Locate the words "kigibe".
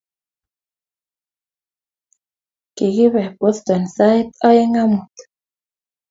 2.75-3.23